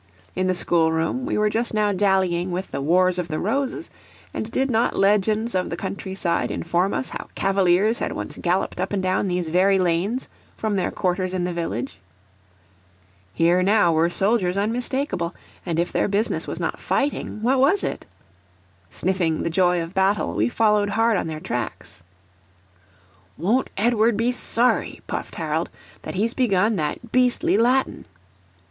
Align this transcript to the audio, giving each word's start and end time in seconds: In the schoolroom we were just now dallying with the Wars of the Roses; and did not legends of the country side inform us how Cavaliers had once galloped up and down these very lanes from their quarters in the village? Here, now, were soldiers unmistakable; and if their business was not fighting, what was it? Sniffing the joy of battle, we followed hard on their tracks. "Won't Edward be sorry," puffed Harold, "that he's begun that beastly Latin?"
In 0.35 0.47
the 0.47 0.55
schoolroom 0.55 1.27
we 1.27 1.37
were 1.37 1.51
just 1.51 1.75
now 1.75 1.91
dallying 1.91 2.49
with 2.49 2.71
the 2.71 2.81
Wars 2.81 3.19
of 3.19 3.27
the 3.27 3.37
Roses; 3.37 3.91
and 4.33 4.49
did 4.51 4.67
not 4.71 4.95
legends 4.95 5.53
of 5.53 5.69
the 5.69 5.77
country 5.77 6.15
side 6.15 6.49
inform 6.49 6.91
us 6.91 7.09
how 7.09 7.27
Cavaliers 7.35 7.99
had 7.99 8.11
once 8.11 8.35
galloped 8.41 8.79
up 8.79 8.93
and 8.93 9.03
down 9.03 9.27
these 9.27 9.49
very 9.49 9.77
lanes 9.77 10.27
from 10.57 10.75
their 10.75 10.89
quarters 10.89 11.35
in 11.35 11.43
the 11.43 11.53
village? 11.53 11.99
Here, 13.35 13.61
now, 13.61 13.93
were 13.93 14.09
soldiers 14.09 14.57
unmistakable; 14.57 15.35
and 15.67 15.77
if 15.79 15.91
their 15.91 16.07
business 16.07 16.47
was 16.47 16.59
not 16.59 16.79
fighting, 16.79 17.43
what 17.43 17.59
was 17.59 17.83
it? 17.83 18.03
Sniffing 18.89 19.43
the 19.43 19.51
joy 19.51 19.83
of 19.83 19.93
battle, 19.93 20.33
we 20.33 20.49
followed 20.49 20.89
hard 20.89 21.15
on 21.15 21.27
their 21.27 21.39
tracks. 21.39 22.01
"Won't 23.37 23.69
Edward 23.77 24.17
be 24.17 24.31
sorry," 24.31 25.01
puffed 25.05 25.35
Harold, 25.35 25.69
"that 26.01 26.15
he's 26.15 26.33
begun 26.33 26.75
that 26.77 27.11
beastly 27.11 27.55
Latin?" 27.55 28.05